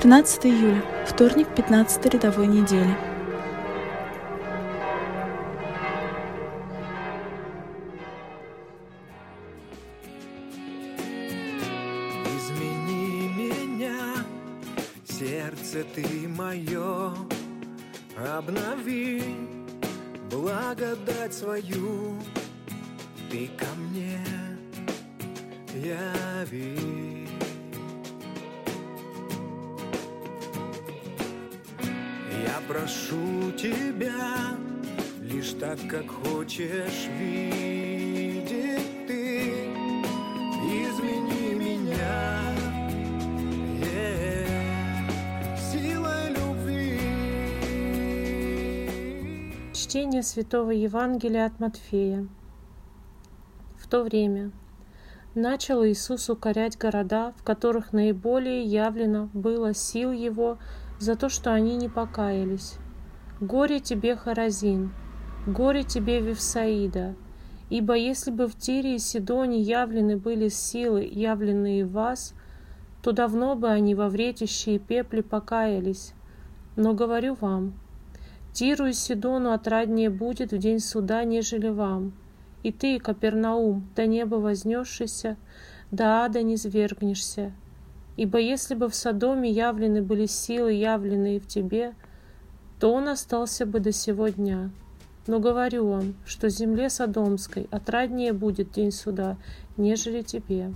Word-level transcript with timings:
13 0.00 0.46
июля, 0.46 0.82
вторник 1.06 1.46
15 1.54 2.06
рядовой 2.06 2.46
недели. 2.46 2.96
Измени 12.24 13.28
меня, 13.36 14.24
сердце 15.04 15.84
ты 15.94 16.06
мое, 16.28 17.12
обнови 18.38 19.22
благодать 20.30 21.34
свою, 21.34 22.16
ты 23.30 23.50
ко 23.58 23.66
мне 23.76 24.18
яви. 25.74 27.09
Прошу 32.80 33.52
тебя, 33.52 34.56
лишь 35.22 35.52
так, 35.60 35.78
как 35.88 36.08
хочешь 36.08 37.08
видеть 37.18 39.06
ты, 39.06 39.50
измени 40.64 41.54
меня. 41.54 42.40
Чтение 49.72 50.22
Святого 50.22 50.70
Евангелия 50.70 51.46
от 51.46 51.58
Матфея. 51.58 52.28
В 53.76 53.88
то 53.88 54.04
время 54.04 54.52
начал 55.34 55.84
Иисус 55.84 56.30
укорять 56.30 56.78
города, 56.78 57.32
в 57.36 57.42
которых 57.42 57.92
наиболее 57.92 58.62
явлено 58.62 59.28
было 59.34 59.74
сил 59.74 60.12
Его 60.12 60.58
за 61.00 61.16
то, 61.16 61.28
что 61.28 61.52
они 61.52 61.76
не 61.76 61.88
покаялись. 61.88 62.76
«Горе 63.40 63.80
тебе, 63.80 64.14
Харазин! 64.14 64.92
Горе 65.46 65.82
тебе, 65.82 66.20
Вифсаида! 66.20 67.16
Ибо 67.70 67.94
если 67.94 68.30
бы 68.30 68.46
в 68.46 68.56
Тире 68.56 68.96
и 68.96 68.98
Сидоне 68.98 69.60
явлены 69.60 70.16
были 70.16 70.48
силы, 70.48 71.08
явленные 71.10 71.86
вас, 71.86 72.34
то 73.02 73.12
давно 73.12 73.54
бы 73.54 73.68
они 73.70 73.94
во 73.94 74.08
вретище 74.08 74.74
и 74.74 74.78
пепле 74.78 75.22
покаялись. 75.22 76.12
Но 76.76 76.92
говорю 76.92 77.34
вам, 77.40 77.72
Тиру 78.52 78.86
и 78.86 78.92
Сидону 78.92 79.52
отраднее 79.52 80.10
будет 80.10 80.52
в 80.52 80.58
день 80.58 80.80
суда, 80.80 81.24
нежели 81.24 81.68
вам. 81.68 82.12
И 82.62 82.72
ты, 82.72 82.98
Капернаум, 82.98 83.88
до 83.96 84.06
неба 84.06 84.34
вознесшийся, 84.34 85.38
до 85.90 86.24
ада 86.24 86.42
не 86.42 86.56
свергнешься. 86.56 87.52
Ибо 88.16 88.38
если 88.38 88.74
бы 88.74 88.88
в 88.88 88.94
Содоме 88.94 89.50
явлены 89.50 90.02
были 90.02 90.26
силы, 90.26 90.72
явленные 90.72 91.40
в 91.40 91.46
тебе, 91.46 91.94
то 92.78 92.92
он 92.92 93.08
остался 93.08 93.66
бы 93.66 93.80
до 93.80 93.92
сего 93.92 94.28
дня. 94.28 94.70
Но 95.26 95.38
говорю 95.38 95.86
вам, 95.88 96.14
что 96.24 96.48
земле 96.48 96.90
Содомской 96.90 97.68
отраднее 97.70 98.32
будет 98.32 98.72
день 98.72 98.90
суда, 98.90 99.36
нежели 99.76 100.22
тебе. 100.22 100.72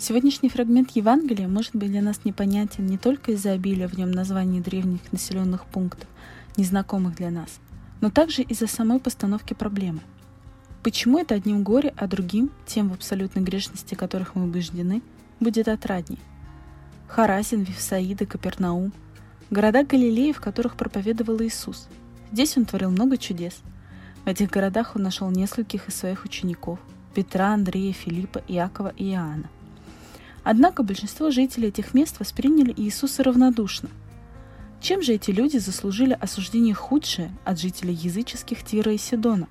Сегодняшний 0.00 0.48
фрагмент 0.48 0.92
Евангелия 0.92 1.48
может 1.48 1.74
быть 1.74 1.90
для 1.90 2.00
нас 2.00 2.24
непонятен 2.24 2.86
не 2.86 2.98
только 2.98 3.32
из-за 3.32 3.50
обилия 3.50 3.88
в 3.88 3.98
нем 3.98 4.12
названий 4.12 4.60
древних 4.60 5.00
населенных 5.10 5.64
пунктов, 5.64 6.08
незнакомых 6.56 7.16
для 7.16 7.32
нас, 7.32 7.58
но 8.00 8.08
также 8.08 8.42
из-за 8.42 8.68
самой 8.68 9.00
постановки 9.00 9.54
проблемы. 9.54 9.98
Почему 10.84 11.18
это 11.18 11.34
одним 11.34 11.64
горе, 11.64 11.92
а 11.96 12.06
другим, 12.06 12.52
тем 12.64 12.90
в 12.90 12.92
абсолютной 12.92 13.42
грешности 13.42 13.96
которых 13.96 14.36
мы 14.36 14.44
убеждены, 14.44 15.02
будет 15.40 15.66
отрадней? 15.66 16.20
Харазин, 17.08 17.64
Вифсаид 17.64 18.22
и 18.22 18.24
Капернаум– 18.24 18.92
города 19.50 19.82
Галилеи, 19.82 20.30
в 20.30 20.40
которых 20.40 20.76
проповедовал 20.76 21.42
Иисус. 21.42 21.88
Здесь 22.30 22.56
он 22.56 22.66
творил 22.66 22.92
много 22.92 23.16
чудес. 23.16 23.62
В 24.24 24.28
этих 24.28 24.48
городах 24.48 24.94
он 24.94 25.02
нашел 25.02 25.28
нескольких 25.28 25.88
из 25.88 25.96
своих 25.96 26.24
учеников– 26.24 26.78
Петра, 27.16 27.52
Андрея, 27.54 27.92
Филиппа, 27.92 28.44
Иакова 28.46 28.92
и 28.96 29.10
Иоанна. 29.10 29.50
Однако 30.50 30.82
большинство 30.82 31.30
жителей 31.30 31.68
этих 31.68 31.92
мест 31.92 32.18
восприняли 32.20 32.72
Иисуса 32.74 33.22
равнодушно. 33.22 33.90
Чем 34.80 35.02
же 35.02 35.12
эти 35.12 35.30
люди 35.30 35.58
заслужили 35.58 36.16
осуждение 36.18 36.72
худшее 36.72 37.30
от 37.44 37.60
жителей 37.60 37.92
языческих 37.92 38.64
Тира 38.64 38.94
и 38.94 38.96
Сидона, 38.96 39.46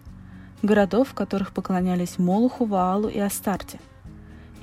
городов, 0.64 1.10
в 1.10 1.14
которых 1.14 1.54
поклонялись 1.54 2.18
Молоху, 2.18 2.66
Ваалу 2.66 3.10
и 3.10 3.20
Астарте? 3.20 3.80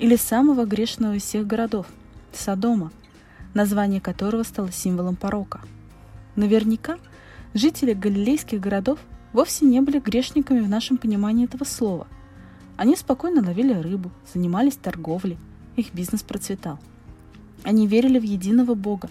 Или 0.00 0.16
самого 0.16 0.64
грешного 0.64 1.14
из 1.14 1.22
всех 1.22 1.46
городов– 1.46 1.86
Содома, 2.32 2.90
название 3.54 4.00
которого 4.00 4.42
стало 4.42 4.72
символом 4.72 5.14
порока? 5.14 5.60
Наверняка 6.34 6.98
жители 7.54 7.92
галилейских 7.92 8.58
городов 8.58 8.98
вовсе 9.32 9.66
не 9.66 9.80
были 9.80 10.00
грешниками 10.00 10.58
в 10.58 10.68
нашем 10.68 10.96
понимании 10.96 11.44
этого 11.44 11.62
слова. 11.62 12.08
Они 12.76 12.96
спокойно 12.96 13.40
ловили 13.40 13.72
рыбу, 13.72 14.10
занимались 14.32 14.74
торговлей– 14.74 15.38
их 15.76 15.92
бизнес 15.92 16.22
процветал. 16.22 16.78
Они 17.62 17.86
верили 17.86 18.18
в 18.18 18.22
единого 18.22 18.74
Бога, 18.74 19.08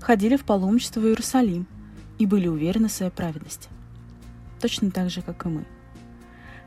ходили 0.00 0.36
в 0.36 0.44
паломничество 0.44 1.00
в 1.00 1.06
Иерусалим 1.06 1.66
и 2.18 2.26
были 2.26 2.48
уверены 2.48 2.88
в 2.88 2.92
своей 2.92 3.10
праведности. 3.10 3.68
Точно 4.60 4.90
так 4.90 5.10
же, 5.10 5.22
как 5.22 5.46
и 5.46 5.48
мы. 5.48 5.64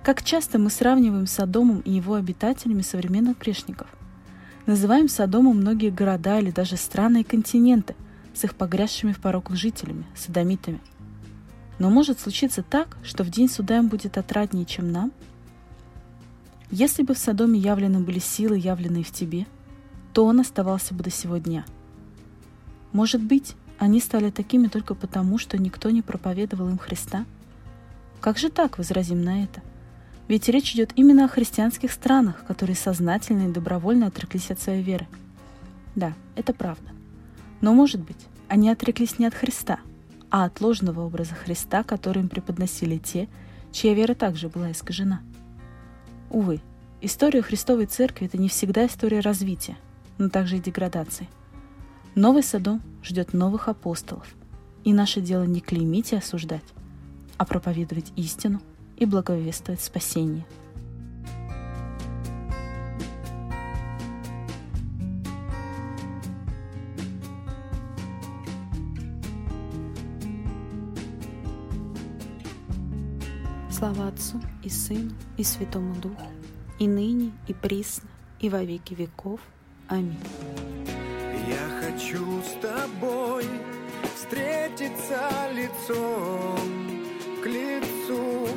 Как 0.04 0.24
часто 0.24 0.60
мы 0.60 0.70
сравниваем 0.70 1.28
Содомом 1.28 1.82
и 1.82 1.92
его 1.92 2.16
обитателями 2.16 2.82
современных 2.82 3.40
грешников. 3.40 3.88
Называем 4.66 5.08
Содомом 5.08 5.58
многие 5.58 5.90
города 5.90 6.40
или 6.40 6.52
даже 6.52 6.78
страны 6.78 7.22
и 7.22 7.24
континенты 7.24 7.96
с 8.34 8.44
их 8.44 8.56
погрязшими 8.56 9.14
в 9.14 9.20
пороках 9.20 9.56
жителями, 9.56 10.06
садомитами. 10.16 10.80
Но 11.80 11.90
может 11.90 12.20
случиться 12.20 12.64
так, 12.64 12.98
что 13.04 13.24
в 13.24 13.30
день 13.30 13.50
суда 13.50 13.78
им 13.78 13.88
будет 13.88 14.18
отраднее, 14.18 14.66
чем 14.66 14.92
нам– 14.92 15.12
если 16.70 17.04
бы 17.04 17.14
в 17.14 17.18
Содоме 17.18 17.58
явлены 17.58 18.00
были 18.00 18.20
силы, 18.20 18.58
явленные 18.58 19.04
в 19.04 19.12
тебе, 19.12 19.46
то 20.14 20.26
он 20.26 20.42
оставался 20.42 20.94
бы 20.94 21.04
до 21.04 21.10
сего 21.10 21.38
дня. 21.38 21.66
Может 22.92 23.22
быть, 23.22 23.56
они 23.78 24.02
стали 24.02 24.32
такими 24.32 24.68
только 24.68 24.94
потому, 24.94 25.38
что 25.38 25.58
никто 25.58 25.90
не 25.92 26.02
проповедовал 26.02 26.68
им 26.68 26.78
Христа? 26.78 27.26
Как 28.20 28.38
же 28.38 28.50
так, 28.50 28.78
возразим 28.78 29.22
на 29.22 29.44
это? 29.44 29.62
Ведь 30.28 30.50
речь 30.50 30.74
идет 30.74 30.92
именно 30.96 31.26
о 31.26 31.30
христианских 31.30 31.92
странах, 31.92 32.44
которые 32.46 32.76
сознательно 32.76 33.48
и 33.48 33.54
добровольно 33.54 34.08
отреклись 34.08 34.52
от 34.52 34.60
своей 34.60 34.84
веры. 34.84 35.08
Да, 35.96 36.14
это 36.36 36.54
правда. 36.54 36.90
Но, 37.62 37.74
может 37.74 38.02
быть, 38.02 38.26
они 38.50 38.70
отреклись 38.70 39.20
не 39.20 39.26
от 39.26 39.34
Христа, 39.34 39.80
а 40.30 40.44
от 40.44 40.60
ложного 40.60 41.02
образа 41.06 41.34
Христа, 41.34 41.84
который 41.84 42.24
им 42.24 42.30
преподносили 42.30 42.98
те, 42.98 43.30
чья 43.72 43.94
вера 43.94 44.16
также 44.16 44.50
была 44.50 44.72
искажена– 44.72 45.22
Увы, 46.30 46.62
история 47.02 47.42
Христовой 47.42 47.86
Церкви– 47.86 48.26
это 48.28 48.38
не 48.38 48.50
всегда 48.50 48.86
история 48.86 49.22
развития, 49.22 49.78
но 50.18 50.30
также 50.30 50.58
и 50.58 50.62
деградации. 50.62 51.28
Новый 52.16 52.44
Содом 52.44 52.82
ждет 53.04 53.34
новых 53.34 53.68
апостолов, 53.68 54.28
и 54.84 54.94
наше 54.94 55.22
дело 55.22 55.44
не 55.44 55.62
клеймить 55.62 56.14
и 56.14 56.18
осуждать, 56.18 56.66
а 57.38 57.46
проповедовать 57.46 58.12
истину 58.16 58.62
и 58.98 59.06
благовествовать 59.06 59.82
спасение– 59.82 60.46
Слава 73.78 74.08
Отцу 74.08 74.42
и 74.64 74.70
Сыну 74.70 75.12
и 75.38 75.44
Святому 75.44 75.94
Духу, 76.02 76.32
и 76.80 76.88
ныне, 76.88 77.32
и 77.46 77.54
присно, 77.54 78.10
и 78.40 78.50
во 78.50 78.64
веки 78.64 78.96
веков. 78.96 79.40
Аминь. 79.88 80.18
Я 81.48 81.84
хочу 81.84 82.42
с 82.42 82.60
тобой 82.60 83.46
встретиться 84.16 85.30
лицом 85.54 86.58
к 87.44 87.46
лицу, 87.46 88.48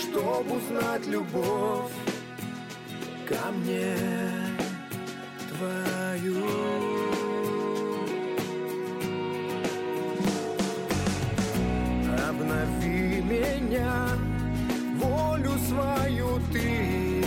чтобы 0.00 0.56
узнать 0.56 1.04
любовь 1.08 1.90
ко 3.26 3.50
мне 3.50 3.96
твою. 5.48 6.91
ты 16.52 17.24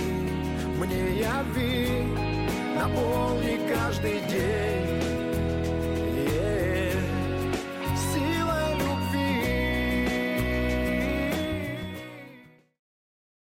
мне 0.80 1.20
яви, 1.20 2.06
наполни 2.78 3.60
каждый 3.68 4.15